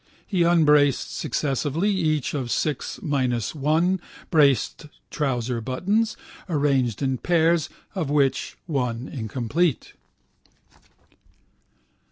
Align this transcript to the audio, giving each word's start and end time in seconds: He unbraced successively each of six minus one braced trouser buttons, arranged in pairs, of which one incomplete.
He 0.25 0.41
unbraced 0.41 1.13
successively 1.15 1.91
each 1.91 2.33
of 2.33 2.49
six 2.49 2.99
minus 3.03 3.53
one 3.53 4.01
braced 4.31 4.87
trouser 5.11 5.61
buttons, 5.61 6.17
arranged 6.49 7.03
in 7.03 7.19
pairs, 7.19 7.69
of 7.93 8.09
which 8.09 8.57
one 8.65 9.07
incomplete. 9.07 9.93